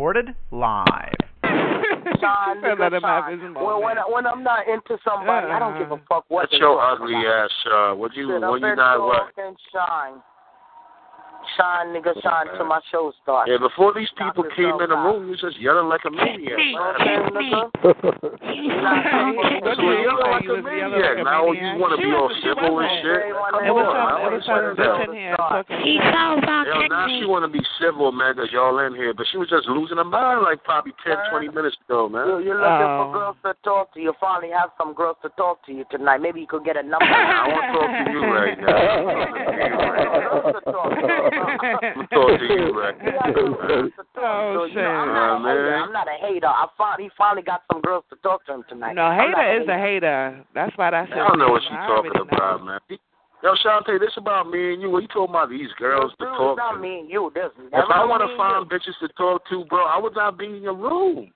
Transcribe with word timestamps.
Recorded 0.00 0.34
live. 0.50 1.12
Sean, 1.44 2.62
nigga, 2.64 2.80
Let 2.80 2.94
him 2.94 3.02
have 3.02 3.30
his 3.30 3.38
when, 3.42 3.52
moment. 3.52 3.84
when, 3.84 3.96
when 4.08 4.26
I'm 4.26 4.42
not 4.42 4.66
into 4.66 4.96
somebody, 5.04 5.48
I 5.52 5.58
don't 5.58 5.78
give 5.78 5.92
a 5.92 6.00
fuck 6.08 6.24
what 6.28 6.44
That's 6.48 6.52
they 6.52 6.56
your 6.56 6.80
ugly 6.80 7.12
about. 7.12 7.44
ass, 7.44 7.50
uh, 7.70 7.92
what 7.92 8.16
you, 8.16 8.28
Sit 8.32 8.40
when 8.40 8.62
you 8.62 8.68
and 8.68 8.76
not 8.78 8.98
what? 8.98 9.28
and 9.36 9.54
shine. 9.70 10.22
Shine, 11.60 11.92
nigga, 11.92 12.16
shine 12.24 12.46
till 12.56 12.64
my 12.64 12.80
show 12.90 13.12
starts. 13.22 13.50
Yeah, 13.52 13.60
before 13.60 13.92
these 13.92 14.08
people 14.16 14.44
Knock 14.48 14.56
came 14.56 14.80
in 14.80 14.88
the 14.88 14.96
room, 14.96 15.28
you 15.28 15.36
was 15.36 15.40
just 15.44 15.60
yelling 15.60 15.92
like 15.92 16.00
a 16.08 16.10
maniac. 16.10 16.56
Okay, 16.56 17.20
man. 17.20 17.36
nigga? 17.36 17.68
That's 19.60 19.76
what 19.76 19.92
you 19.92 20.08
yelling 20.08 20.24
like 20.24 20.48
a 20.48 20.56
maniac. 20.64 21.20
Now 21.20 21.52
you 21.52 21.76
want 21.76 21.92
to 21.92 22.00
be 22.00 22.08
all 22.16 22.32
civil 22.40 22.80
and 22.80 22.88
shit. 23.04 23.28
Come 23.28 23.44
on, 23.44 23.60
I 23.60 24.24
it 24.24 24.32
was 24.32 24.40
some 24.48 24.56
understand 24.56 25.04
bitch 25.04 25.04
in 25.04 25.20
here 25.20 25.36
talking. 25.36 25.84
He 25.84 26.00
sounds 26.08 26.48
all 26.48 26.64
Yo, 26.64 26.80
now 26.88 27.04
she 27.12 27.28
want 27.28 27.44
to 27.44 27.52
be 27.52 27.60
civil, 27.76 28.08
man, 28.08 28.32
because 28.40 28.48
y'all 28.56 28.80
in 28.80 28.96
here. 28.96 29.12
But 29.12 29.28
she 29.28 29.36
was 29.36 29.52
just 29.52 29.68
losing 29.68 30.00
her 30.00 30.04
mind 30.08 30.40
like 30.40 30.64
probably 30.64 30.96
10, 31.04 31.12
20 31.28 31.52
minutes 31.52 31.76
ago, 31.84 32.08
You, 32.08 32.12
man. 32.16 32.40
you're 32.40 32.56
looking 32.56 32.88
Oh. 32.88 33.12
for 33.12 33.12
girls 33.12 33.36
to 33.44 33.52
talk 33.60 33.92
to. 33.92 34.00
You 34.00 34.16
finally 34.16 34.48
have 34.56 34.72
some 34.80 34.96
girls 34.96 35.20
to 35.22 35.28
talk 35.36 35.60
to 35.68 35.72
you 35.76 35.84
tonight. 35.92 36.24
Maybe 36.24 36.40
you 36.40 36.48
could 36.48 36.64
get 36.64 36.80
a 36.80 36.82
number. 36.82 37.04
I 37.04 37.44
want 37.52 37.68
to 37.68 37.72
talk 37.76 37.90
to 38.00 38.08
you 38.08 38.24
right 38.24 38.56
now. 38.56 38.80
Girls 41.58 41.80
to 41.80 41.80
talk 41.80 41.80
to. 41.80 42.00
I'm 42.00 42.06
talking 42.06 42.38
to 42.38 42.54
you 42.54 42.70
right 42.78 42.94
You 43.02 43.12
got 43.12 43.26
some 43.34 43.54
girls 43.54 43.90
to 43.96 44.04
talk 44.14 44.14
to. 44.14 44.20
Oh, 44.20 44.64
You 44.68 44.74
know, 44.74 44.90
I'm 44.90 45.10
not 45.10 45.18
a 45.18 45.34
Oh, 45.34 45.48
hater. 45.48 45.70
man. 45.70 45.82
I'm 45.82 45.92
not 45.92 46.06
a 46.08 46.16
hater. 46.20 46.46
I 46.46 46.66
finally, 46.78 47.04
he 47.04 47.10
finally 47.18 47.42
got 47.42 47.62
some 47.72 47.80
girls 47.80 48.04
to 48.10 48.16
talk 48.22 48.44
to 48.46 48.54
him 48.54 48.64
tonight. 48.68 48.94
No, 48.94 49.10
hater 49.10 49.62
is 49.62 49.68
a 49.68 49.78
hater. 49.78 50.44
That's 50.54 50.76
why 50.76 50.90
that's. 50.90 51.10
I 51.12 51.16
don't 51.16 51.38
know 51.38 51.48
what 51.50 51.62
she's 51.62 51.72
I 51.72 51.86
talking 51.86 52.12
about, 52.20 52.64
man. 52.64 52.78
Yo, 53.42 53.54
Shantae, 53.64 53.98
this 53.98 54.12
about 54.18 54.50
me 54.50 54.74
and 54.74 54.82
you. 54.82 54.90
What 54.90 55.00
you 55.00 55.08
talking 55.08 55.30
about 55.32 55.48
these 55.48 55.72
girls 55.78 56.12
to 56.18 56.26
Dude, 56.26 56.34
talk 56.36 56.52
it's 56.52 56.58
not 56.58 56.72
to? 56.74 56.78
me 56.78 57.00
and 57.00 57.08
you. 57.10 57.32
This 57.34 57.48
If 57.72 57.72
I 57.88 58.04
want 58.04 58.20
want 58.20 58.30
to 58.30 58.36
find 58.36 58.68
bitches 58.68 58.98
to 59.00 59.08
talk 59.16 59.48
to, 59.48 59.64
bro, 59.64 59.86
I 59.86 59.98
would 59.98 60.14
not 60.14 60.36
be 60.38 60.44
in 60.44 60.62
your 60.62 60.74
room. 60.76 61.32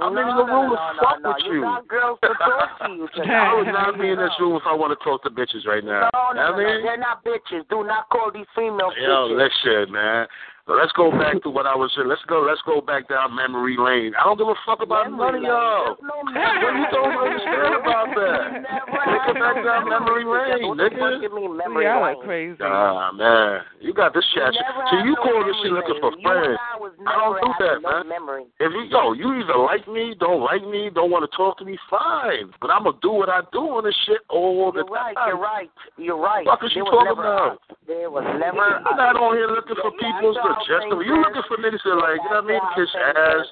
I'm 0.00 0.16
in 0.16 0.24
no, 0.24 0.40
the 0.40 0.46
no, 0.46 0.54
room 0.54 0.70
no, 0.72 0.76
to 0.76 0.92
no, 0.96 1.02
fuck 1.04 1.18
no. 1.20 1.28
with 1.28 1.44
you. 1.44 1.54
you. 1.54 1.60
got 1.62 1.88
girls 1.88 2.18
to 2.22 2.32
talk 2.38 2.78
to 2.80 2.92
you. 2.92 3.08
I 3.28 3.54
would 3.54 3.66
not 3.66 4.00
be 4.00 4.08
in 4.08 4.16
this 4.16 4.32
room 4.40 4.56
if 4.56 4.62
I 4.64 4.72
want 4.72 4.96
to 4.96 5.04
talk 5.04 5.22
to 5.24 5.30
bitches 5.30 5.66
right 5.66 5.84
now. 5.84 6.08
No, 6.14 6.32
no, 6.32 6.40
I 6.40 6.50
no, 6.50 6.56
mean, 6.56 6.66
no. 6.66 6.82
They're 6.82 6.96
not 6.96 7.24
bitches. 7.24 7.68
Do 7.68 7.84
not 7.84 8.08
call 8.08 8.30
these 8.32 8.48
females 8.56 8.94
bitches. 8.96 9.04
Yo, 9.04 9.28
bitches. 9.36 9.84
listen, 9.84 9.92
man. 9.92 10.26
But 10.64 10.78
let's 10.78 10.92
go 10.94 11.10
back 11.10 11.42
to 11.42 11.50
what 11.50 11.66
I 11.66 11.74
was 11.74 11.90
saying. 11.96 12.06
Let's 12.06 12.22
go. 12.30 12.38
Let's 12.46 12.62
go 12.62 12.78
back 12.80 13.08
down 13.10 13.34
memory 13.34 13.74
lane. 13.74 14.14
I 14.14 14.22
don't 14.22 14.38
give 14.38 14.46
a 14.46 14.54
fuck 14.62 14.78
about 14.78 15.10
none 15.10 15.34
of 15.34 15.42
y'all. 15.42 15.98
There's 15.98 16.06
no 16.06 16.22
What 16.22 16.78
you 16.78 16.86
don't 16.94 17.18
understand 17.18 17.74
about 17.82 18.08
that? 18.14 18.42
Take 18.62 19.26
it 19.34 19.42
back 19.42 19.58
down 19.58 19.90
memory 19.90 20.22
lane, 20.22 20.62
What 20.70 20.78
the 20.78 20.86
fuck 20.94 21.18
nigga. 21.18 21.22
you 21.26 21.34
mean 21.34 21.56
memory 21.58 21.90
Y'all 21.90 22.06
are 22.06 22.14
lane? 22.14 22.22
crazy. 22.22 22.62
Ah, 22.62 23.10
man, 23.10 23.66
you 23.82 23.90
got 23.90 24.14
this 24.14 24.22
shit. 24.30 24.54
So 24.54 25.02
you 25.02 25.18
no 25.18 25.22
call 25.26 25.42
this 25.42 25.58
memory 25.58 25.66
shit 25.66 25.72
looking 25.74 25.98
for 25.98 26.12
friends. 26.22 26.54
I 26.62 26.78
was 26.78 26.94
I 27.02 27.10
don't 27.18 27.34
never 27.34 27.42
do 27.42 27.50
that, 27.58 27.76
no 27.82 27.90
man. 27.98 28.06
memory. 28.06 28.44
If 28.62 28.70
you 28.70 28.86
yo, 28.86 29.18
you 29.18 29.34
either 29.42 29.58
like 29.58 29.82
me, 29.90 30.14
don't 30.14 30.46
like 30.46 30.62
me, 30.62 30.94
don't 30.94 31.10
want 31.10 31.26
to 31.26 31.32
talk 31.36 31.58
to 31.58 31.66
me, 31.66 31.74
fine. 31.90 32.54
But 32.62 32.70
I'm 32.70 32.86
gonna 32.86 33.02
do 33.02 33.10
what 33.10 33.26
I 33.28 33.42
do 33.50 33.66
on 33.74 33.82
this 33.82 33.98
shit 34.06 34.22
all 34.30 34.70
the 34.70 34.86
You're 34.86 34.94
right. 34.94 35.18
time. 35.18 35.26
You're 35.26 35.42
right. 35.42 35.70
You're 35.98 36.22
right. 36.22 36.46
Fuck 36.46 36.62
is 36.62 36.70
there 36.70 36.86
you 36.86 36.90
talking 36.90 37.18
about? 37.18 37.58
There 37.90 38.06
was 38.14 38.22
never. 38.38 38.78
You're 38.86 38.94
not 38.94 39.18
on 39.18 39.34
here 39.34 39.50
looking 39.50 39.74
for 39.82 39.90
people's 39.98 40.38
Suggestions. 40.60 41.02
You 41.06 41.14
looking 41.22 41.42
for 41.48 41.56
niggas 41.56 41.82
that 41.84 41.96
like, 41.96 42.20
you 42.20 42.30
know 42.30 42.42
what 42.42 42.44
I 42.44 42.52
mean, 42.52 42.62
kiss 42.76 42.90
all 42.94 43.40
ass 43.40 43.46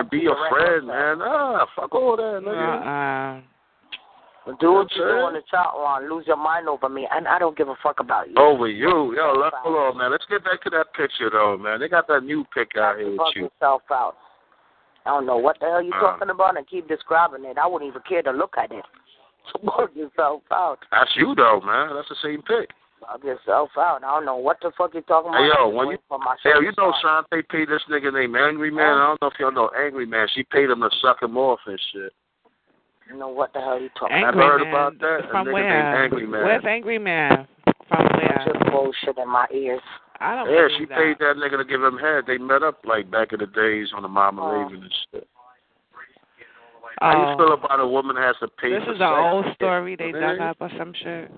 and 0.00 0.10
be 0.10 0.18
a 0.18 0.22
your 0.32 0.38
friend, 0.48 0.86
man. 0.86 1.18
Ah, 1.20 1.66
fuck 1.76 1.94
all 1.94 2.16
that, 2.16 2.40
nigga. 2.44 3.42
Uh-uh. 3.42 4.54
Do 4.60 4.72
what 4.78 4.86
you 4.94 5.02
do 5.02 5.26
on 5.26 5.34
the 5.34 5.42
chat 5.50 5.74
line. 5.74 6.08
Lose 6.08 6.24
your 6.26 6.36
mind 6.36 6.68
over 6.68 6.88
me, 6.88 7.08
and 7.10 7.26
I 7.26 7.38
don't 7.40 7.56
give 7.58 7.68
a 7.68 7.74
fuck 7.82 7.98
about 7.98 8.28
you. 8.30 8.36
Over 8.38 8.68
you. 8.68 9.12
Yo, 9.16 9.34
let, 9.34 9.52
hold 9.58 9.74
on, 9.74 9.98
man. 9.98 10.12
Let's 10.12 10.24
get 10.30 10.44
back 10.44 10.62
to 10.62 10.70
that 10.70 10.94
picture, 10.94 11.30
though, 11.30 11.58
man. 11.58 11.80
They 11.80 11.88
got 11.88 12.06
that 12.06 12.22
new 12.22 12.44
pic 12.54 12.70
out 12.78 12.96
here 12.96 13.10
with 13.10 13.18
fuck 13.18 13.34
you. 13.34 13.42
yourself 13.50 13.82
out. 13.90 14.14
I 15.04 15.10
don't 15.10 15.26
know 15.26 15.36
what 15.36 15.58
the 15.58 15.66
hell 15.66 15.82
you 15.82 15.92
Uh. 15.94 16.00
talking 16.00 16.30
about, 16.30 16.56
and 16.56 16.66
keep 16.68 16.86
describing 16.86 17.44
it. 17.44 17.58
I 17.58 17.66
wouldn't 17.66 17.88
even 17.90 18.02
care 18.08 18.22
to 18.22 18.30
look 18.30 18.54
at 18.56 18.70
it. 18.70 18.84
Fuck 19.64 19.94
yourself 19.94 20.42
out. 20.52 20.78
That's 20.90 21.10
you, 21.16 21.34
though, 21.36 21.60
man. 21.64 21.94
That's 21.94 22.08
the 22.08 22.16
same 22.22 22.42
pic. 22.42 22.70
Fuck 23.00 23.24
yourself 23.24 23.70
out. 23.76 24.02
I 24.02 24.08
don't 24.16 24.24
know 24.24 24.36
what 24.36 24.56
the 24.62 24.72
fuck 24.76 24.94
you 24.94 25.02
talking 25.02 25.28
about. 25.28 25.40
Hey, 25.42 25.50
yo, 25.58 25.68
when 25.68 25.86
you, 25.86 25.88
waiting 26.00 26.04
for 26.08 26.18
my 26.18 26.34
hey, 26.42 26.50
show 26.52 26.60
you 26.60 26.72
to 26.72 26.80
know 26.80 26.92
start. 26.98 27.26
Shantae 27.30 27.46
paid 27.48 27.68
this 27.68 27.82
nigga 27.90 28.12
named 28.12 28.34
Angry 28.36 28.70
Man? 28.70 28.96
I 28.98 29.06
don't 29.08 29.20
know 29.22 29.28
if 29.28 29.34
y'all 29.38 29.52
know 29.52 29.70
Angry 29.78 30.06
Man. 30.06 30.26
She 30.34 30.44
paid 30.44 30.70
him 30.70 30.80
to 30.80 30.90
suck 31.02 31.22
him 31.22 31.36
off 31.36 31.60
and 31.66 31.78
shit. 31.92 32.12
You 33.10 33.18
know 33.18 33.28
what 33.28 33.52
the 33.52 33.60
hell 33.60 33.78
you 33.80 33.90
talking 33.98 34.16
I've 34.16 34.34
Angry 34.34 34.42
heard 34.42 34.60
Man. 34.62 34.68
about 34.70 34.98
that. 35.00 35.20
A 35.24 35.30
From 35.30 35.46
nigga 35.46 35.52
where? 35.52 35.68
named 35.92 36.04
Angry 36.04 36.26
Man. 36.26 36.44
Where's 36.44 36.64
Angry 36.66 36.98
Man? 36.98 37.46
From 37.88 38.06
about? 38.06 38.16
where? 38.16 38.44
Just 38.46 38.70
bullshit 38.72 39.18
in 39.18 39.28
my 39.28 39.46
ears. 39.52 39.80
I 40.18 40.34
don't 40.34 40.50
Yeah, 40.50 40.66
she 40.78 40.86
that. 40.86 40.96
paid 40.98 41.18
that 41.20 41.36
nigga 41.36 41.58
to 41.58 41.64
give 41.64 41.82
him 41.82 41.98
head. 41.98 42.24
They 42.26 42.38
met 42.38 42.62
up 42.62 42.80
like 42.84 43.10
back 43.10 43.32
in 43.34 43.40
the 43.40 43.46
days 43.46 43.88
on 43.94 44.02
the 44.02 44.08
Mama 44.08 44.40
Oh. 44.42 44.50
Raven 44.62 44.82
and 44.82 44.94
shit. 45.12 45.28
How 47.00 47.12
you 47.12 47.34
Oh. 47.34 47.36
feel 47.36 47.52
about 47.52 47.78
a 47.80 47.86
woman 47.86 48.16
has 48.16 48.34
to 48.40 48.48
pay 48.48 48.70
This 48.70 48.84
for 48.84 48.92
is 48.94 49.00
an 49.00 49.12
old 49.12 49.54
story 49.54 49.96
they 49.96 50.12
Man. 50.12 50.38
dug 50.38 50.40
up 50.40 50.56
or 50.60 50.70
some 50.78 50.94
shit. 50.94 51.30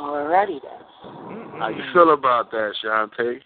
Alrighty 0.00 0.60
then. 0.62 0.80
Mm-mm. 1.04 1.58
How 1.58 1.68
you 1.68 1.82
feel 1.92 2.12
about 2.14 2.50
that, 2.52 2.72
Shantae? 2.82 3.40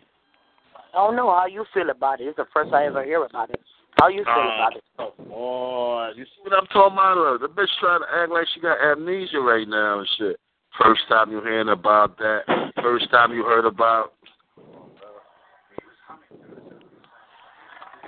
I 0.76 0.97
don't 0.97 1.16
know 1.16 1.28
how 1.34 1.47
you 1.47 1.65
feel 1.75 1.91
about 1.91 2.20
it. 2.20 2.25
It's 2.28 2.37
the 2.37 2.47
first 2.54 2.72
I 2.72 2.87
ever 2.87 3.03
hear 3.03 3.25
about 3.25 3.50
it. 3.50 3.60
How 3.98 4.09
you 4.09 4.22
feel 4.25 4.32
Uh, 4.32 4.54
about 4.54 4.76
it? 4.76 4.84
Oh, 4.98 5.12
boy. 5.28 6.10
you 6.16 6.25
see 6.25 6.41
what 6.42 6.53
I'm 6.53 6.66
talking 6.66 6.92
about? 6.94 7.41
The 7.41 7.48
bitch 7.48 7.69
trying 7.81 8.00
to 8.00 8.06
act 8.22 8.31
like 8.31 8.47
she 8.54 8.60
got 8.60 8.78
amnesia 8.81 9.41
right 9.41 9.66
now 9.66 9.98
and 9.98 10.09
shit. 10.16 10.37
First 10.81 11.03
time 11.09 11.32
you 11.32 11.41
hearing 11.41 11.69
about 11.70 12.16
that. 12.19 12.42
First 12.82 13.10
time 13.10 13.32
you 13.32 13.42
heard 13.44 13.65
about. 13.65 14.12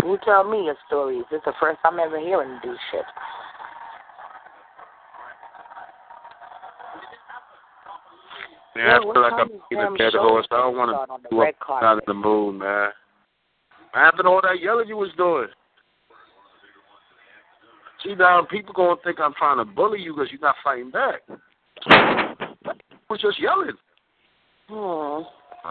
You 0.04 0.18
tell 0.24 0.44
me 0.48 0.66
your 0.66 0.76
stories. 0.86 1.24
It's 1.32 1.44
the 1.44 1.52
first 1.58 1.78
I'm 1.84 1.98
ever 1.98 2.20
hearing 2.20 2.58
this 2.62 2.78
shit. 2.92 3.02
Yeah, 8.76 8.98
I 8.98 9.00
feel 9.00 9.22
like 9.22 9.32
I'm 9.32 9.48
is 9.48 9.60
in 9.70 9.78
a 9.78 9.82
damn 9.82 9.96
dead 9.96 10.12
show 10.12 10.20
horse. 10.20 10.46
I 10.50 10.56
don't 10.56 10.76
want 10.76 11.22
to 11.22 11.28
do 11.30 11.40
red 11.40 11.54
up 11.54 11.60
carpet? 11.60 11.86
out 11.86 11.98
of 11.98 12.04
the 12.06 12.14
moon, 12.14 12.58
man. 12.58 12.90
What 13.92 14.00
happened 14.00 14.24
to 14.24 14.28
all 14.28 14.40
that 14.42 14.60
yelling 14.60 14.88
you 14.88 14.96
was 14.96 15.10
doing? 15.16 15.48
See, 18.04 18.14
now 18.14 18.46
people 18.50 18.74
gonna 18.74 19.00
think 19.02 19.18
I'm 19.20 19.34
trying 19.34 19.58
to 19.58 19.64
bully 19.64 20.00
you 20.00 20.14
because 20.14 20.30
you're 20.30 20.40
not 20.40 20.56
fighting 20.62 20.90
back. 20.90 21.22
I 21.88 22.44
was 23.08 23.20
just 23.20 23.40
yelling. 23.40 23.72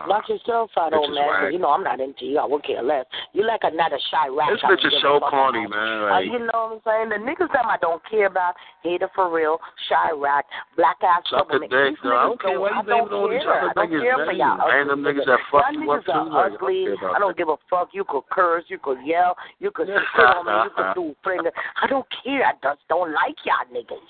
Hmm. 0.03 0.09
Knock 0.09 0.27
yourself 0.29 0.71
out, 0.77 0.93
old 0.93 1.13
man. 1.13 1.23
'cause. 1.29 1.53
You 1.53 1.59
know 1.59 1.71
I'm 1.71 1.83
not 1.83 1.99
into 1.99 2.25
you. 2.25 2.39
I 2.39 2.45
would 2.45 2.63
care 2.63 2.81
less. 2.83 3.05
You 3.33 3.43
like 3.45 3.63
another 3.63 3.99
shy 4.11 4.27
rat. 4.27 4.49
This 4.51 4.61
bitch 4.61 4.85
is 4.85 5.01
so 5.01 5.19
corny, 5.19 5.65
man. 5.67 6.11
Uh, 6.11 6.19
you 6.19 6.39
know 6.39 6.81
what 6.83 6.83
I'm 6.85 7.09
saying? 7.09 7.09
The 7.09 7.19
niggas 7.23 7.51
that 7.53 7.65
I 7.65 7.77
don't 7.77 8.01
care 8.09 8.27
about, 8.27 8.55
hater 8.83 9.09
for 9.15 9.29
real, 9.33 9.59
shy 9.87 10.11
rat, 10.15 10.45
black 10.75 10.97
ass 11.03 11.23
trouble. 11.29 11.59
dick. 11.59 11.71
No, 12.03 12.15
I 12.15 12.23
don't 12.27 12.41
care 12.41 12.59
what 12.59 12.73
I 12.73 12.81
you 12.81 12.87
don't 12.87 13.09
naming 13.09 13.13
all 13.13 13.29
these 13.29 13.41
other 13.47 13.69
I 13.69 13.73
don't 13.73 13.89
niggas, 13.91 14.01
care 14.03 14.25
for 14.25 14.31
y'all. 14.33 14.67
Random 14.67 14.99
ugly 14.99 15.13
niggas 15.13 15.25
that 15.25 15.39
fuck 15.51 15.63
Y'all 15.71 15.81
you 15.83 15.91
up, 15.91 16.05
too. 16.05 16.11
are 16.11 16.25
Like, 16.25 16.31
I 16.31 16.39
don't 16.39 16.53
ugly. 16.55 16.87
I 17.15 17.19
don't 17.19 17.37
give 17.37 17.49
a 17.49 17.57
fuck. 17.69 17.89
You 17.93 18.03
could 18.03 18.23
curse, 18.31 18.63
you 18.67 18.79
could 18.79 18.99
yell, 19.05 19.37
you 19.59 19.71
could 19.71 19.87
spit 20.13 20.25
on 20.25 20.45
me, 20.45 20.51
you 20.65 20.69
could 20.75 20.93
do 20.95 21.15
finger. 21.23 21.51
I 21.81 21.87
don't 21.87 22.05
care. 22.23 22.43
I 22.45 22.53
just 22.61 22.81
don't 22.89 23.11
like 23.13 23.35
y'all 23.45 23.65
niggas. 23.71 24.03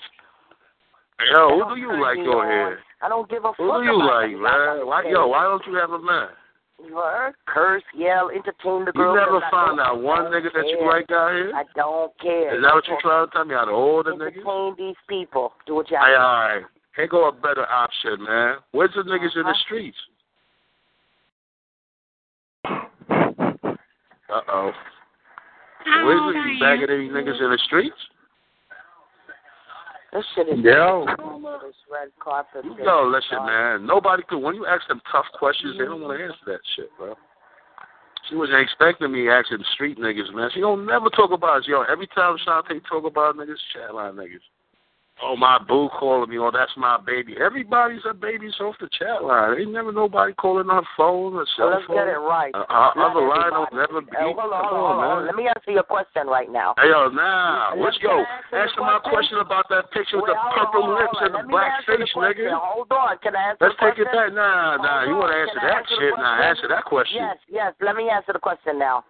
Yo, 1.20 1.48
who 1.50 1.58
don't 1.64 1.78
you 1.80 1.88
like 2.00 2.18
me 2.18 2.28
on 2.28 2.44
on. 2.44 2.50
here? 2.50 2.78
I 3.02 3.08
don't 3.08 3.28
give 3.30 3.44
a 3.44 3.48
fuck 3.48 3.56
Who 3.58 3.72
do 3.80 3.84
you 3.84 3.96
about 3.96 4.20
like, 4.22 4.30
y'all 4.30 4.40
man? 4.42 4.86
Why, 4.86 5.02
yo, 5.08 5.26
why 5.28 5.42
don't 5.44 5.64
you 5.66 5.74
have 5.76 5.90
a 5.90 5.98
man? 5.98 6.28
Word, 6.92 7.32
curse, 7.46 7.82
yell, 7.96 8.28
entertain 8.28 8.84
the 8.84 8.92
You 8.94 9.00
girls. 9.00 9.16
never 9.16 9.36
and 9.36 9.44
I 9.44 9.50
found 9.50 9.80
out 9.80 10.02
one 10.02 10.24
nigga 10.28 10.52
don't 10.52 10.60
that 10.60 10.68
you 10.68 10.84
like 10.86 11.10
out 11.10 11.32
here? 11.32 11.52
I 11.56 11.64
don't 11.74 12.12
care. 12.20 12.54
Is 12.56 12.62
that 12.62 12.74
what 12.74 12.86
you're 12.86 13.00
trying 13.00 13.26
to 13.26 13.32
tell 13.32 13.44
me? 13.46 13.54
Out 13.54 13.68
of 13.68 13.74
all 13.74 14.02
the 14.04 14.10
niggas? 14.12 14.36
Entertain 14.44 14.74
these 14.76 14.96
people. 15.08 15.52
Do 15.66 15.76
what 15.76 15.90
y'all 15.90 16.00
Hey, 16.04 16.12
do. 16.12 16.20
all 16.20 16.36
right. 16.36 16.62
Here 16.96 17.08
go 17.08 17.28
a 17.28 17.32
better 17.32 17.64
option, 17.66 18.22
man. 18.22 18.56
Where's 18.72 18.92
the 18.94 19.02
niggas 19.02 19.36
in 19.36 19.42
the 19.44 19.48
Uh-huh. 19.50 19.64
streets? 19.64 19.96
Uh 24.28 24.40
oh. 24.52 24.72
Where's 25.86 26.20
the 26.20 26.38
are 26.38 26.46
you 26.46 26.52
you? 26.54 26.60
bagging 26.60 26.90
any 26.90 27.08
niggas 27.08 27.40
in 27.40 27.50
the 27.50 27.58
streets? 27.64 27.96
This 30.16 30.24
shit 30.34 30.48
is 30.48 30.64
Yo. 30.64 31.04
this 31.04 31.76
red 31.92 32.08
carpet. 32.18 32.64
You 32.64 32.72
listen, 32.72 33.44
man. 33.44 33.84
Nobody 33.84 34.22
could. 34.26 34.38
When 34.38 34.54
you 34.54 34.64
ask 34.64 34.88
them 34.88 35.02
tough 35.12 35.26
questions, 35.38 35.76
they 35.78 35.84
don't 35.84 36.00
want 36.00 36.16
to 36.16 36.24
answer 36.24 36.46
that 36.46 36.60
shit, 36.74 36.88
bro. 36.96 37.14
She 38.30 38.34
wasn't 38.34 38.60
expecting 38.60 39.12
me 39.12 39.28
asking 39.28 39.58
street 39.74 39.98
niggas, 39.98 40.32
man. 40.34 40.48
She 40.54 40.60
don't 40.60 40.86
never 40.86 41.10
talk 41.10 41.32
about 41.32 41.58
it. 41.58 41.68
Yo, 41.68 41.82
every 41.82 42.06
time 42.08 42.38
Shantae 42.48 42.80
talk 42.88 43.04
about 43.04 43.36
niggas, 43.36 43.60
chat 43.74 43.94
line 43.94 44.14
niggas. 44.14 44.40
Oh, 45.24 45.34
my 45.34 45.56
boo 45.56 45.88
calling 45.98 46.28
me. 46.28 46.36
Oh, 46.36 46.50
that's 46.52 46.72
my 46.76 47.00
baby. 47.00 47.36
Everybody's 47.40 48.04
a 48.04 48.12
baby's 48.12 48.52
off 48.60 48.76
the 48.80 48.88
chat 48.92 49.24
line. 49.24 49.56
Ain't 49.58 49.72
never 49.72 49.88
nobody 49.90 50.34
calling 50.36 50.68
on 50.68 50.84
phone 50.92 51.32
or 51.40 51.46
cell 51.56 51.72
let's 51.72 51.88
phone. 51.88 51.96
get 51.96 52.08
it 52.08 52.20
right. 52.20 52.52
Uh, 52.52 52.68
our 52.68 52.92
Not 52.92 53.16
other 53.16 53.24
line 53.24 53.52
will 53.56 53.72
never 53.72 54.04
be. 54.04 54.12
Uh, 54.12 54.36
hold 54.36 54.52
on, 54.52 54.60
Come 54.60 54.76
hold 54.76 54.76
on, 54.76 54.92
hold 54.92 55.00
on. 55.00 55.16
man. 55.24 55.26
Let 55.32 55.36
me 55.40 55.48
answer 55.48 55.72
your 55.72 55.88
question 55.88 56.28
right 56.28 56.52
now. 56.52 56.76
Hey 56.76 56.92
yo, 56.92 57.08
now 57.08 57.72
Let 57.72 57.80
let's 57.80 57.98
go. 58.04 58.12
answer 58.12 58.28
the 58.52 58.56
Answer 58.60 58.80
my 58.84 59.00
question. 59.08 59.38
about 59.40 59.64
that 59.72 59.88
picture 59.96 60.20
with 60.20 60.28
Wait, 60.28 60.36
the 60.36 60.52
purple 60.52 60.84
on, 60.84 61.00
lips 61.00 61.18
and 61.24 61.32
the 61.32 61.44
black 61.48 61.80
the 61.88 61.96
face, 61.96 62.12
question. 62.12 62.52
nigga. 62.52 62.60
Hold 62.60 62.92
on. 62.92 63.16
Can 63.24 63.32
I 63.36 63.56
answer 63.56 63.72
Let's 63.72 63.80
the 63.80 63.88
take 63.88 63.98
it 64.04 64.12
back. 64.12 64.36
Nah, 64.36 64.76
nah. 64.84 65.00
Hold 65.00 65.08
You 65.08 65.14
want 65.16 65.32
to 65.32 65.38
answer 65.40 65.60
that 65.64 65.80
answer 65.80 65.96
the 65.96 66.12
shit? 66.12 66.14
Nah, 66.20 66.44
answer 66.44 66.68
that 66.68 66.84
question. 66.84 67.24
Yes, 67.24 67.40
yes. 67.48 67.72
Let 67.80 67.96
me 67.96 68.12
answer 68.12 68.36
the 68.36 68.42
question 68.44 68.76
now. 68.76 69.00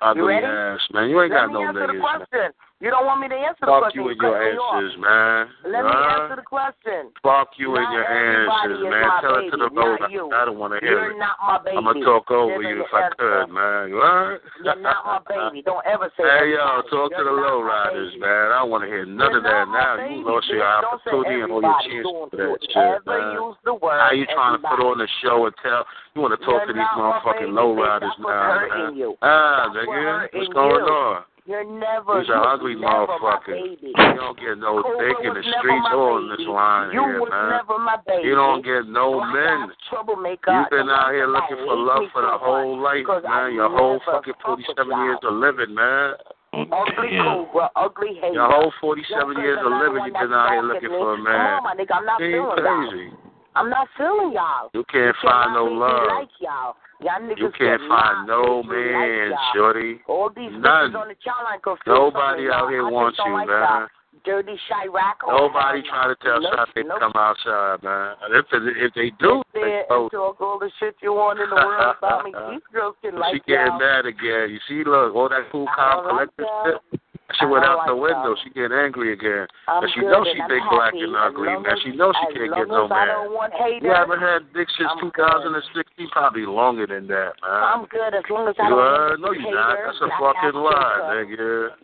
Ugly 0.00 0.22
ready? 0.22 0.46
ass, 0.46 0.80
man. 0.94 1.10
You 1.10 1.20
ain't 1.22 1.32
got 1.32 1.48
Let 1.48 1.48
me 1.48 1.54
no 1.54 1.62
answer 1.68 1.86
the 1.86 1.92
niggas. 1.92 1.98
Man. 1.98 2.18
question. 2.18 2.50
You 2.78 2.94
don't 2.94 3.10
want 3.10 3.18
me 3.18 3.26
to 3.26 3.34
answer 3.34 3.66
the 3.66 3.74
Fuck 3.74 3.90
question. 3.90 4.06
you 4.06 4.14
and 4.14 4.20
your 4.22 4.38
answers, 4.38 4.94
man. 5.02 5.50
Let 5.66 5.82
me 5.82 5.90
answer 5.90 6.36
the 6.38 6.46
question. 6.46 7.10
Fuck 7.26 7.58
you 7.58 7.74
and 7.74 7.90
your 7.90 8.06
answers, 8.06 8.78
man. 8.86 9.02
Tell 9.18 9.34
it 9.42 9.50
to 9.50 9.56
the 9.58 9.66
baby, 9.74 10.14
not 10.14 10.30
I 10.30 10.46
don't 10.46 10.62
want 10.62 10.78
to 10.78 10.80
hear 10.86 11.10
You're 11.10 11.10
it. 11.10 11.18
baby. 11.18 11.74
I'm 11.74 11.82
gonna 11.90 12.06
talk 12.06 12.30
over 12.30 12.54
me 12.62 12.70
you 12.70 12.78
the 12.78 12.86
if 12.86 12.94
I 12.94 13.10
could, 13.18 13.50
man. 13.50 13.90
What? 13.98 14.38
You're 14.62 14.78
not 14.78 15.02
my 15.02 15.18
baby. 15.26 15.66
Don't 15.66 15.82
ever 15.90 16.06
say 16.14 16.22
that. 16.22 16.38
Hey 16.46 16.54
yo, 16.54 16.86
talk 16.86 17.10
to 17.10 17.18
You're 17.18 17.26
the 17.26 17.34
not 17.34 17.50
low 17.50 17.58
riders, 17.66 18.14
baby. 18.14 18.22
man. 18.22 18.46
I 18.54 18.62
don't 18.62 18.70
want 18.70 18.86
to 18.86 18.90
hear 18.94 19.02
none 19.02 19.26
You're 19.34 19.42
of 19.42 19.50
that 19.50 19.66
now. 19.74 19.96
baby, 19.98 20.14
You 20.14 20.22
lost 20.22 20.46
your 20.46 20.62
bitch. 20.62 20.78
Don't 20.86 21.02
say 21.02 21.10
opportunity 21.18 21.42
and 21.42 21.50
all 21.50 21.62
your 21.66 21.78
chance 21.82 22.06
for 22.06 22.30
that 22.30 22.58
shit, 22.62 23.02
man. 23.10 23.34
use 23.42 23.58
the 23.66 23.74
word 24.08 24.14
How 24.14 24.14
you 24.16 24.26
trying 24.32 24.56
to 24.56 24.62
put 24.68 24.80
on 24.80 24.98
the 24.98 25.08
show 25.22 25.46
and 25.46 25.54
tell 25.62 25.84
you 26.14 26.22
want 26.22 26.32
to 26.38 26.44
talk 26.44 26.64
You're 26.64 26.72
to 26.72 26.72
these 26.72 26.94
motherfucking 26.96 27.52
low 27.52 27.74
riders 27.76 28.10
now, 28.18 28.66
man? 28.88 28.96
you. 28.96 29.14
Ah, 29.22 29.68
nigga, 29.76 30.28
what's 30.32 30.48
going 30.52 30.84
you. 30.84 30.92
on? 30.92 31.22
You're 31.48 31.64
never. 31.64 32.20
These 32.20 32.28
are 32.28 32.44
ugly 32.44 32.76
motherfuckers. 32.76 33.80
You 33.80 33.92
don't 34.20 34.36
get 34.36 34.58
no 34.60 34.82
Cobra 34.84 35.00
dick 35.08 35.16
in 35.24 35.32
the 35.32 35.40
streets 35.40 35.88
or 35.96 36.20
on 36.20 36.28
this 36.28 36.44
line 36.44 36.92
You 36.92 37.00
here, 37.00 37.24
man. 37.24 37.56
never 37.56 37.78
my 37.80 37.96
baby. 38.04 38.28
You 38.28 38.34
don't 38.36 38.60
get 38.60 38.84
no 38.84 39.16
Black 39.16 39.32
men. 39.32 39.72
You've 39.72 40.68
been 40.68 40.92
out 40.92 41.08
here 41.16 41.24
looking 41.24 41.56
for 41.64 41.72
love 41.72 42.04
for 42.12 42.20
the 42.20 42.36
whole 42.36 42.76
life, 42.76 43.00
man. 43.24 43.54
Your 43.56 43.70
whole 43.72 43.96
fucking 44.04 44.36
47 44.44 44.92
years 45.08 45.18
of 45.24 45.32
living, 45.40 45.72
man. 45.72 46.20
Ugly 46.52 47.16
Yeah. 47.16 47.24
Cobra, 47.24 47.70
ugly 47.76 48.14
hater. 48.20 48.32
Your 48.34 48.48
whole 48.52 48.68
Just 48.68 48.80
47 48.80 49.34
'cause 49.36 49.42
years 49.44 49.58
of 49.64 49.72
living, 49.72 50.04
you've 50.04 50.20
been 50.20 50.32
out 50.32 50.50
here 50.52 50.62
looking 50.62 50.88
for 50.90 51.12
a 51.12 51.16
Come 51.16 51.24
man. 51.24 51.40
on, 51.40 51.62
my 51.64 51.74
nigga, 51.76 51.96
I'm 51.96 52.04
not 52.04 52.18
feeling 52.18 52.56
crazy. 52.60 53.12
I'm 53.56 53.70
not 53.70 53.88
feeling 53.96 54.32
y'all. 54.32 54.70
You 54.74 54.84
can't 54.92 55.16
You 55.22 55.28
find 55.28 55.54
no 55.54 55.64
love. 55.64 56.06
like 56.08 56.28
y'all. 56.40 56.76
Y'all 57.00 57.20
niggas 57.22 57.38
You 57.38 57.50
can't 57.56 57.80
find 57.88 58.26
no 58.26 58.62
man, 58.62 59.30
like 59.30 59.38
shorty. 59.54 60.00
All 60.08 60.30
these 60.34 60.50
None. 60.52 60.94
on 60.96 61.08
the 61.08 61.14
chat 61.22 61.34
line 61.44 61.60
confused. 61.62 61.86
Nobody 61.86 62.50
out 62.50 62.68
here 62.70 62.86
I 62.86 62.90
wants 62.90 63.18
you, 63.24 63.32
like 63.32 63.48
man. 63.48 63.60
y'all. 63.62 63.86
Dirty 64.24 64.58
Chirac. 64.66 65.22
Nobody 65.26 65.80
trying 65.88 66.10
to 66.10 66.16
tell 66.22 66.40
no. 66.40 66.50
Shot 66.50 66.68
they 66.74 66.82
come 66.82 67.12
outside, 67.14 67.82
man. 67.84 68.16
If 68.30 68.46
if 68.50 68.92
they 68.94 69.10
do, 69.20 69.42
they 69.54 69.60
there 69.60 69.84
and 69.88 70.10
talk 70.10 70.40
all 70.40 70.58
the 70.58 70.70
shit 70.80 70.96
you 71.02 71.12
want 71.12 71.38
in 71.38 71.48
the 71.48 71.54
world 71.54 71.94
about 71.98 72.24
me. 72.24 72.32
These 72.50 72.66
girls 72.72 72.96
can 73.00 73.12
she 73.12 73.18
like 73.18 73.46
getting 73.46 73.66
y'all. 73.66 73.78
mad 73.78 74.06
again. 74.06 74.50
You 74.50 74.58
see, 74.66 74.82
look, 74.82 75.14
all 75.14 75.28
that 75.28 75.46
cool 75.52 75.68
calm 75.74 76.04
like 76.16 76.28
collective 76.36 76.80
shit. 76.90 77.00
She 77.36 77.44
went 77.44 77.60
out 77.60 77.84
oh, 77.84 77.92
the 77.92 77.96
window. 77.96 78.32
She 78.40 78.48
getting 78.56 78.72
angry 78.72 79.12
again. 79.12 79.44
I'm 79.68 79.84
and 79.84 79.92
she 79.92 80.00
knows 80.00 80.24
and 80.24 80.32
she 80.32 80.40
I'm 80.40 80.48
big, 80.48 80.64
black, 80.72 80.96
happy 80.96 81.04
and 81.04 81.12
ugly, 81.12 81.52
man. 81.60 81.76
She 81.84 81.92
knows 81.92 82.16
she 82.24 82.32
can't 82.32 82.56
get 82.56 82.68
no 82.72 82.88
man. 82.88 83.04
don't 83.04 83.36
want 83.36 83.52
haters. 83.52 83.84
You 83.84 83.92
haven't 83.92 84.24
had 84.24 84.48
dick 84.56 84.64
since 84.80 84.88
I'm 84.96 85.12
good. 85.12 85.60
2016, 85.68 86.08
probably 86.08 86.48
longer 86.48 86.88
than 86.88 87.04
that, 87.12 87.36
man. 87.44 87.60
I'm 87.68 87.84
good 87.92 88.16
as 88.16 88.24
long 88.32 88.48
as 88.48 88.56
I 88.56 88.64
you 88.64 88.72
don't 88.72 88.80
want 88.80 89.20
No, 89.20 89.30
you're 89.36 89.52
not. 89.52 89.76
That's 89.76 90.00
a 90.00 90.08
black 90.16 90.40
fucking 90.40 90.56
lie, 90.56 91.20
nigga. 91.20 91.76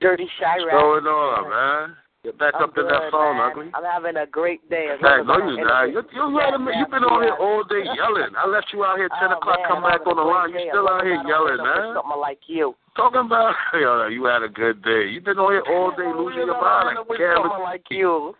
Dirty 0.00 0.24
What's 0.24 0.40
Chirac. 0.40 0.72
going 0.72 1.04
on, 1.04 1.44
man? 1.44 1.96
Get 2.26 2.42
back 2.42 2.58
I'm 2.58 2.66
up 2.66 2.74
in 2.74 2.90
that 2.90 3.06
phone, 3.14 3.38
man. 3.38 3.50
ugly. 3.54 3.70
I'm 3.70 3.86
having 3.86 4.18
a 4.18 4.26
great 4.26 4.58
day. 4.66 4.90
As 4.90 4.98
Hey, 4.98 5.22
no, 5.22 5.38
you're 5.46 5.62
You, 5.62 5.62
up 5.62 5.86
you, 5.86 5.94
with 5.94 6.10
you, 6.10 6.26
that 6.34 6.74
you've 6.74 6.90
been 6.90 7.06
on 7.06 7.22
here 7.22 7.38
all 7.38 7.62
day 7.70 7.86
yelling. 7.94 8.34
I 8.34 8.50
left 8.50 8.66
you 8.74 8.82
out 8.82 8.98
here 8.98 9.06
10 9.14 9.30
Oh, 9.30 9.38
o'clock, 9.38 9.62
man, 9.62 9.68
come 9.70 9.84
I'm 9.86 9.90
back 9.94 10.02
on 10.10 10.16
the 10.18 10.26
line. 10.26 10.50
You 10.50 10.58
day. 10.58 10.68
still 10.74 10.90
out 10.90 11.06
here 11.06 11.22
yelling, 11.22 11.62
end 11.62 11.62
up 11.62 11.70
with 11.70 11.86
man. 11.86 11.94
Something 12.02 12.18
like 12.18 12.42
you. 12.50 12.74
Talking 12.98 13.30
about, 13.30 13.54
yo, 13.78 14.10
you 14.10 14.26
had 14.26 14.42
a 14.42 14.50
good 14.50 14.82
day. 14.82 15.06
You've 15.06 15.22
been 15.22 15.38
on 15.38 15.54
here 15.54 15.62
all 15.70 15.94
day 15.94 16.10
losing 16.10 16.50
your 16.50 16.58
mind. 16.58 16.98
Someone 17.06 17.62
like 17.62 17.86
you. 17.94 18.34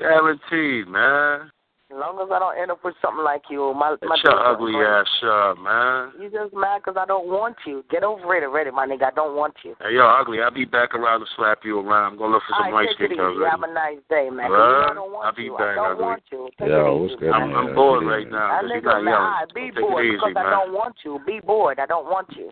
guaranteed, 0.00 0.88
man. 0.88 1.52
As 1.90 1.98
long 1.98 2.22
as 2.22 2.30
I 2.30 2.38
don't 2.38 2.54
end 2.56 2.70
up 2.70 2.78
with 2.84 2.94
something 3.02 3.24
like 3.24 3.42
you, 3.50 3.74
my 3.74 3.96
my 4.06 4.14
Get 4.14 4.30
your 4.30 4.38
ugly 4.46 4.78
great. 4.78 4.86
ass 4.86 5.10
up, 5.26 5.58
man. 5.58 6.12
You 6.22 6.30
just 6.30 6.54
mad 6.54 6.78
because 6.86 6.94
I 6.96 7.04
don't 7.04 7.26
want 7.26 7.56
you. 7.66 7.82
Get 7.90 8.04
over 8.04 8.30
it 8.38 8.44
already, 8.46 8.70
my 8.70 8.86
nigga. 8.86 9.10
I 9.10 9.10
don't 9.10 9.34
want 9.34 9.54
you. 9.64 9.74
Hey, 9.82 9.98
yo, 9.98 10.06
ugly, 10.06 10.38
I'll 10.40 10.54
be 10.54 10.64
back 10.64 10.94
around 10.94 11.18
to 11.18 11.26
slap 11.34 11.64
you 11.64 11.80
around. 11.80 12.12
I'm 12.12 12.18
going 12.18 12.30
to 12.30 12.34
look 12.38 12.44
for 12.46 12.54
some 12.54 12.70
All 12.70 12.78
right, 12.78 12.86
light 12.86 12.94
take 12.96 13.10
it 13.10 13.18
skin 13.18 13.42
Have 13.50 13.66
a 13.66 13.74
nice 13.74 13.98
day, 14.08 14.30
man. 14.30 14.46
'cause 14.46 14.54
Well, 14.54 14.70
you 14.70 14.78
know 14.78 14.86
I 14.86 14.94
don't 14.94 15.12
want 15.12 15.26
I'll 15.26 15.34
be 15.34 15.42
you. 15.50 15.58
back, 15.58 15.74
I 15.74 15.74
don't 15.74 15.90
ugly. 15.98 16.04
want 16.06 16.22
you. 16.30 16.48
Take 16.60 16.68
Yo, 16.70 16.78
it 16.78 17.00
what's 17.00 17.10
easy, 17.10 17.20
good, 17.26 17.32
I'm, 17.34 17.48
man. 17.50 17.56
I'm 17.58 17.74
bored 17.74 18.02
yeah. 18.04 18.10
right 18.14 18.30
now. 18.30 18.48
That 18.54 18.60
'cause 18.62 18.70
you're 18.70 18.80
nigga 18.82 18.84
not 18.86 19.02
mad. 19.02 19.10
yelling. 19.10 19.26
All 19.26 19.34
right, 19.34 19.54
be 19.54 19.60
Take 19.74 19.80
bored 19.82 20.04
it 20.06 20.12
because 20.14 20.30
easy, 20.30 20.38
I 20.38 20.50
don't 20.50 20.72
want 20.72 20.94
you. 21.02 21.18
Be 21.26 21.40
bored. 21.42 21.78
I 21.80 21.86
don't 21.86 22.06
want 22.06 22.28
you. 22.38 22.50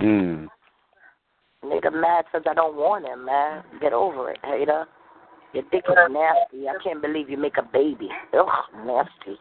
Mm. 0.00 0.48
Nigga 1.68 1.92
mad 1.92 2.24
because 2.32 2.46
I 2.48 2.54
don't 2.54 2.76
want 2.80 3.04
him, 3.04 3.26
man. 3.28 3.60
Get 3.82 3.92
over 3.92 4.30
it, 4.30 4.38
hater. 4.42 4.88
Your 5.52 5.64
dick 5.72 5.84
is 5.88 5.96
nasty. 6.10 6.68
I 6.68 6.74
can't 6.82 7.02
believe 7.02 7.28
you 7.28 7.36
make 7.36 7.56
a 7.58 7.62
baby. 7.62 8.08
Ugh, 8.32 8.46
nasty. 8.86 9.38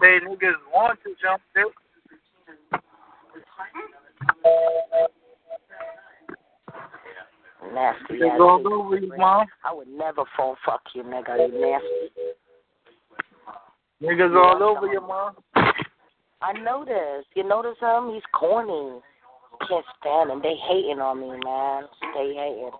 They 0.00 0.18
niggas 0.26 0.60
want 0.72 0.98
to 1.04 1.14
jump 1.22 1.40
through. 1.52 1.70
Nasty 7.74 8.24
ass 8.24 8.38
nigga. 8.38 8.72
over 8.72 8.98
you, 8.98 9.12
mom. 9.16 9.46
I 9.64 9.72
would 9.72 9.88
never 9.88 10.24
phone 10.36 10.56
fuck 10.64 10.82
you, 10.94 11.02
nigga. 11.02 11.48
You 11.48 11.60
nasty. 11.60 12.10
Niggas 14.02 14.34
all 14.36 14.62
over 14.62 14.86
you, 14.86 15.00
mom. 15.00 15.36
I 16.42 16.52
noticed. 16.52 17.28
You 17.34 17.44
notice 17.44 17.76
him? 17.80 18.12
He's 18.12 18.22
corny. 18.34 19.00
Can't 19.68 19.84
stand 20.00 20.30
him. 20.30 20.40
They 20.42 20.56
hating 20.68 21.00
on 21.00 21.20
me, 21.20 21.38
man. 21.44 21.84
They 22.14 22.34
hating. 22.34 22.70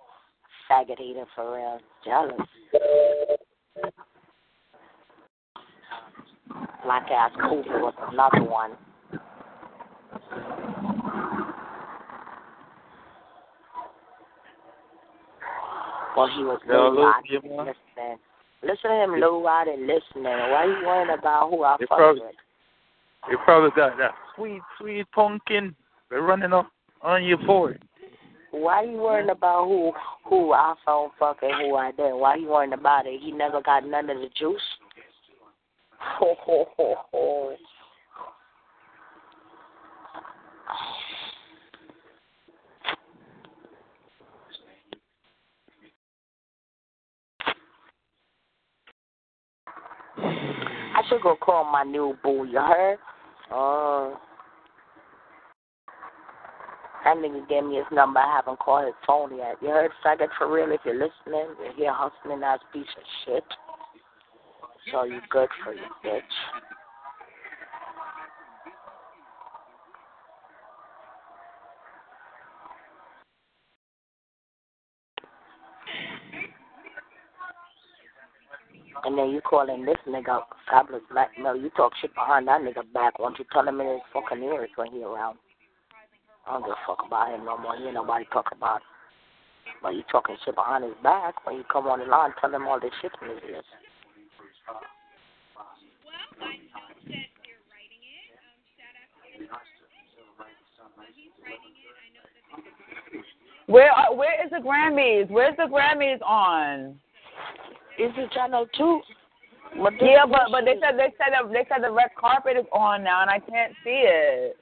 Faggot 0.70 0.98
hater 0.98 1.24
for 1.34 1.56
real. 1.56 1.80
Jealous. 2.04 2.46
Black 6.84 7.10
ass 7.10 7.32
Cooper 7.40 7.80
was 7.80 7.94
another 8.12 8.48
one. 8.48 8.72
Well, 16.16 16.28
he 16.36 16.44
was 16.44 16.60
low 16.68 16.88
over 16.88 17.00
riding 17.02 17.30
you, 17.30 17.38
and 17.42 17.56
man. 17.56 17.66
listening. 17.66 18.18
Listen 18.62 18.90
to 18.90 19.04
him 19.04 19.20
low 19.20 19.42
riding 19.42 19.86
listening. 19.86 20.24
Why 20.24 20.64
you 20.66 20.86
worrying 20.86 21.18
about 21.18 21.50
who 21.50 21.64
I 21.64 21.76
fuck 21.78 21.88
probably- 21.88 22.20
with? 22.22 22.34
You 23.30 23.38
probably 23.38 23.70
got 23.70 23.96
that 23.98 24.14
sweet, 24.34 24.62
sweet 24.78 25.10
pumpkin. 25.12 25.74
They're 26.08 26.22
running 26.22 26.52
up 26.52 26.70
on 27.02 27.22
you 27.22 27.36
for 27.46 27.70
it. 27.72 27.82
Why 28.52 28.82
you 28.82 28.98
worrying 28.98 29.30
about 29.30 29.66
who 29.66 29.92
who 30.24 30.52
I 30.52 30.74
phone 30.84 31.10
fucking 31.18 31.50
who 31.60 31.76
I 31.76 31.92
did? 31.92 32.14
Why 32.14 32.34
you 32.36 32.48
worrying 32.48 32.72
about 32.72 33.06
it? 33.06 33.20
He 33.20 33.30
never 33.30 33.62
got 33.62 33.86
none 33.86 34.10
of 34.10 34.18
the 34.18 34.28
juice. 34.36 34.60
Ho 35.98 36.34
ho 36.40 36.66
ho 36.76 36.94
ho. 37.12 37.56
I 50.92 51.02
should 51.08 51.22
go 51.22 51.36
call 51.36 51.64
my 51.70 51.84
new 51.84 52.16
boo. 52.22 52.44
You 52.44 52.58
heard? 52.58 52.98
Oh. 53.52 54.18
That 57.04 57.16
nigga 57.16 57.48
gave 57.48 57.64
me 57.64 57.76
his 57.76 57.86
number. 57.90 58.20
I 58.20 58.36
haven't 58.36 58.58
called 58.58 58.84
his 58.84 58.94
phone 59.06 59.36
yet. 59.36 59.56
You 59.62 59.68
heard, 59.68 59.90
faggot, 60.04 60.28
for 60.36 60.52
real? 60.52 60.70
If 60.70 60.80
you're 60.84 60.94
listening, 60.94 61.56
you're 61.62 61.74
here 61.74 61.92
hustling 61.94 62.42
ass 62.42 62.60
piece 62.72 62.84
of 62.96 63.02
shit. 63.24 63.44
So 64.92 65.04
you 65.04 65.20
good 65.30 65.48
for 65.64 65.72
you, 65.72 65.80
bitch. 66.04 66.20
And 79.02 79.16
then 79.16 79.30
you 79.30 79.40
calling 79.40 79.86
this 79.86 79.96
nigga 80.06 80.40
fabulous 80.70 81.02
black 81.10 81.30
no, 81.38 81.54
you 81.54 81.70
talk 81.70 81.92
shit 82.00 82.14
behind 82.14 82.46
that 82.48 82.60
nigga 82.60 82.82
back. 82.92 83.18
Won't 83.18 83.38
you 83.38 83.46
tell 83.50 83.66
him 83.66 83.80
in 83.80 83.86
his 83.86 84.00
fucking 84.12 84.42
ears 84.42 84.68
when 84.76 84.90
he 84.92 85.02
around? 85.02 85.38
I 86.46 86.52
don't 86.52 86.62
give 86.62 86.72
a 86.72 86.86
fuck 86.86 87.04
about 87.06 87.34
him 87.34 87.44
no 87.44 87.58
more. 87.58 87.76
He 87.76 87.84
ain't 87.84 87.94
nobody 87.94 88.24
talk 88.32 88.46
about. 88.52 88.76
him. 88.76 88.82
But 89.82 89.94
you 89.94 90.02
talking 90.10 90.36
shit 90.44 90.54
behind 90.54 90.84
his 90.84 90.94
back 91.02 91.46
when 91.46 91.56
you 91.56 91.64
come 91.70 91.86
on 91.86 92.00
the 92.00 92.06
line, 92.06 92.32
tell 92.40 92.52
him 92.52 92.66
all 92.66 92.80
this 92.80 92.90
shit 93.00 93.12
in 93.22 93.28
his 93.28 93.38
ears. 93.48 93.64
Where 103.66 103.92
are, 103.92 104.14
where 104.14 104.44
is 104.44 104.50
the 104.50 104.56
Grammys? 104.56 105.30
Where's 105.30 105.56
the 105.56 105.64
Grammys 105.70 106.20
on? 106.22 106.98
Is 107.98 108.10
it 108.16 108.32
channel 108.32 108.66
two? 108.76 109.00
But 109.80 109.92
Yeah, 110.00 110.26
but 110.26 110.50
but 110.50 110.64
they 110.64 110.74
said 110.80 110.98
they 110.98 111.14
said 111.16 111.30
the, 111.38 111.48
they 111.52 111.64
said 111.68 111.84
the 111.84 111.92
red 111.92 112.10
carpet 112.18 112.56
is 112.56 112.66
on 112.72 113.04
now 113.04 113.22
and 113.22 113.30
I 113.30 113.38
can't 113.38 113.72
see 113.84 114.02
it. 114.04 114.56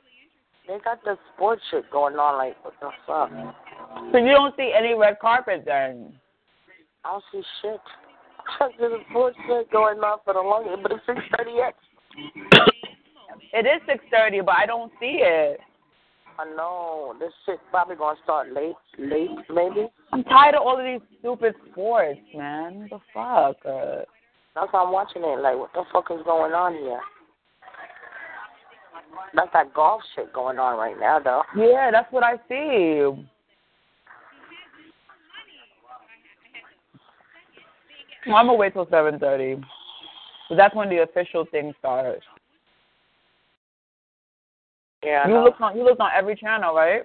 They 0.69 0.79
got 0.85 1.03
the 1.03 1.17
sports 1.35 1.63
shit 1.71 1.91
going 1.91 2.15
on. 2.15 2.37
Like 2.39 2.63
what 2.65 2.75
the 2.81 2.91
fuck? 3.07 3.31
So 4.13 4.19
you 4.19 4.31
don't 4.33 4.55
see 4.57 4.73
any 4.77 4.95
red 4.95 5.19
carpet 5.19 5.65
then? 5.67 6.13
I 7.05 7.13
don't 7.13 7.25
see 7.33 7.43
shit. 7.63 7.81
There's 8.79 8.93
a 8.93 9.11
sports 9.11 9.37
shit 9.47 9.71
going 9.73 9.99
on 9.99 10.19
for 10.25 10.35
the 10.35 10.41
longest, 10.41 10.83
but 10.83 10.93
it's 10.93 11.03
six 11.07 11.19
thirty 11.37 11.53
yet. 11.57 11.75
It 13.53 13.67
is 13.67 13.81
six 13.87 14.05
thirty, 14.11 14.41
but 14.41 14.55
I 14.57 14.67
don't 14.67 14.93
see 15.01 15.21
it. 15.23 15.61
I 16.39 16.45
know 16.55 17.15
this 17.19 17.33
shit 17.45 17.59
probably 17.71 17.97
gonna 17.97 18.19
start 18.23 18.53
late, 18.53 18.77
late 18.99 19.31
maybe. 19.51 19.89
I'm 20.13 20.23
tired 20.25 20.55
of 20.55 20.63
all 20.63 20.79
of 20.79 20.85
these 20.85 21.01
stupid 21.19 21.55
sports, 21.71 22.21
man. 22.35 22.89
What 22.89 22.91
the 22.91 23.01
fuck? 23.13 23.57
Uh, 23.67 24.05
That's 24.55 24.73
why 24.73 24.85
I'm 24.85 24.93
watching 24.93 25.23
it. 25.25 25.41
Like, 25.41 25.59
what 25.59 25.73
the 25.75 25.83
fuck 25.93 26.07
is 26.13 26.25
going 26.25 26.53
on 26.53 26.75
here? 26.75 27.01
That's 29.35 29.53
that 29.53 29.75
golf 29.75 30.03
shit 30.15 30.33
going 30.33 30.59
on 30.59 30.79
right 30.79 30.99
now, 30.99 31.19
though. 31.19 31.43
yeah, 31.57 31.91
that's 31.91 32.11
what 32.13 32.25
I 32.25 32.37
see. 32.49 33.03
Well, 38.27 38.37
I'm 38.37 38.47
gonna 38.47 38.55
wait 38.55 38.73
till 38.73 38.89
seven 38.91 39.19
thirty. 39.19 39.61
That's 40.57 40.75
when 40.75 40.89
the 40.89 41.03
official 41.03 41.47
thing 41.51 41.73
starts. 41.79 42.25
Yeah, 45.05 45.29
You 45.29 45.45
look 45.45 45.61
on 45.61 45.77
you 45.77 45.85
look 45.85 46.01
on 46.01 46.11
every 46.17 46.37
channel, 46.37 46.75
right? 46.75 47.03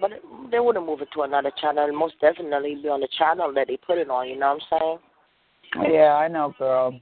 but 0.00 0.12
it, 0.12 0.22
they 0.50 0.60
wouldn't 0.60 0.86
move 0.86 1.00
it 1.00 1.08
to 1.14 1.22
another 1.22 1.50
channel. 1.60 1.84
It'd 1.84 1.94
most 1.94 2.14
definitely 2.20 2.76
be 2.82 2.88
on 2.88 3.00
the 3.00 3.08
channel 3.18 3.52
that 3.54 3.68
they 3.68 3.76
put 3.76 3.98
it 3.98 4.10
on. 4.10 4.28
You 4.28 4.38
know 4.38 4.58
what 4.70 4.78
I'm 4.82 4.98
saying? 5.80 5.94
Yeah, 5.94 6.14
I 6.14 6.28
know, 6.28 6.54
girl. 6.58 6.98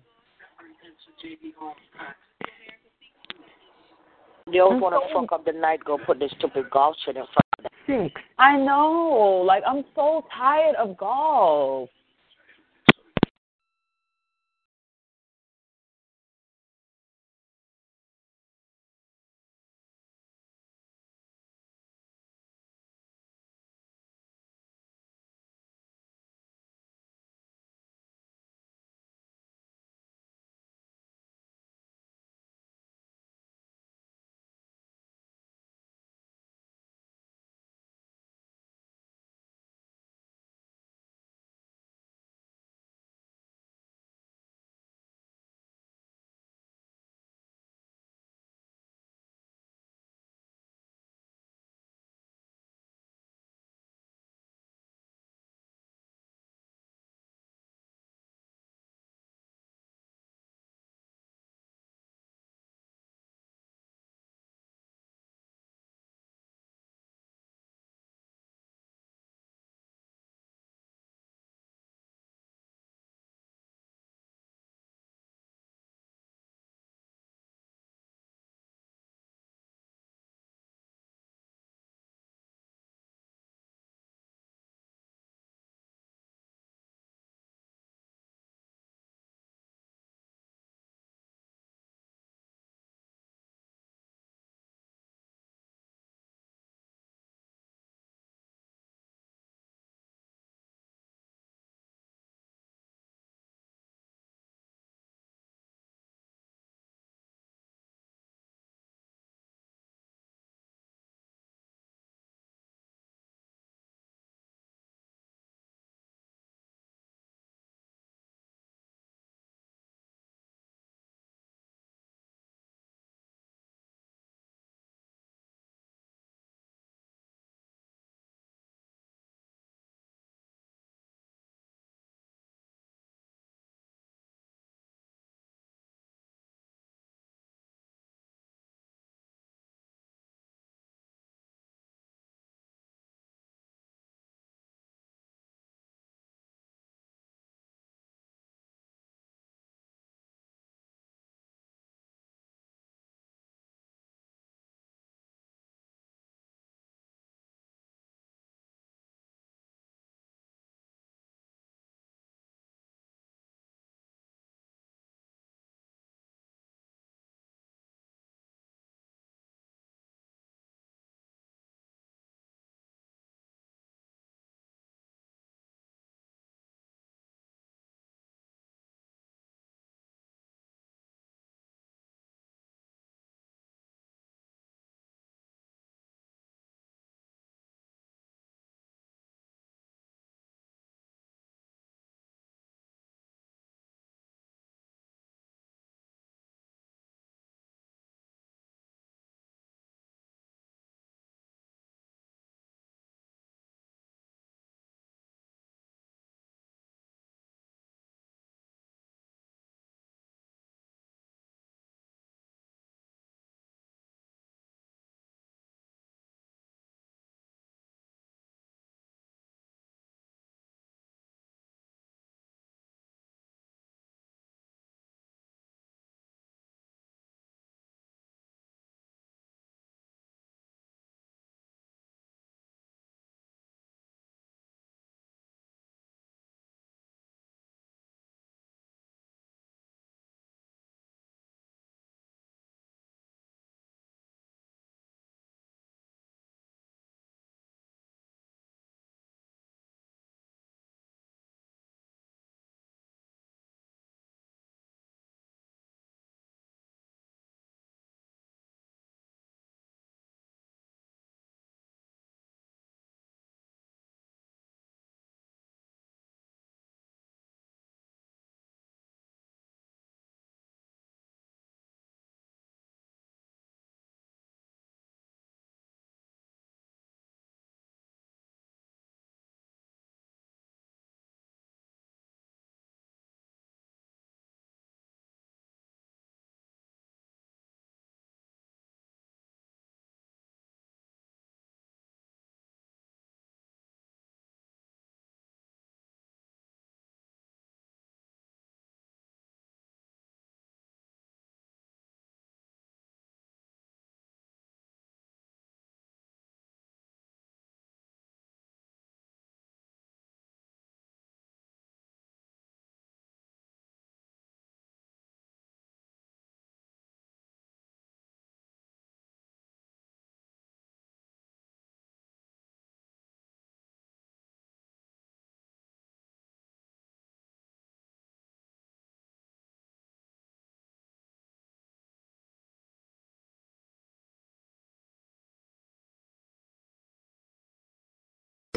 They 4.54 4.60
always 4.60 4.80
want 4.80 4.94
to 4.94 5.12
fuck 5.12 5.32
up 5.32 5.44
the 5.44 5.50
night. 5.50 5.80
Go 5.84 5.98
put 5.98 6.20
this 6.20 6.30
stupid 6.38 6.70
golf 6.70 6.94
shit 7.04 7.16
in 7.16 7.24
front 7.24 7.66
of 7.66 7.72
them. 7.88 8.10
I 8.38 8.56
know. 8.56 9.42
Like 9.44 9.64
I'm 9.66 9.84
so 9.96 10.24
tired 10.32 10.76
of 10.76 10.96
golf. 10.96 11.88